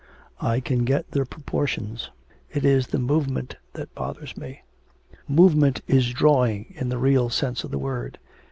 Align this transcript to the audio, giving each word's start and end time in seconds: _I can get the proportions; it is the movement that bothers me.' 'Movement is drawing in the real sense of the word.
_I 0.43 0.59
can 0.61 0.83
get 0.83 1.11
the 1.11 1.27
proportions; 1.27 2.09
it 2.51 2.65
is 2.65 2.87
the 2.87 2.97
movement 2.97 3.57
that 3.73 3.93
bothers 3.93 4.35
me.' 4.35 4.63
'Movement 5.27 5.81
is 5.85 6.09
drawing 6.09 6.73
in 6.75 6.89
the 6.89 6.97
real 6.97 7.29
sense 7.29 7.63
of 7.63 7.69
the 7.69 7.77
word. 7.77 8.17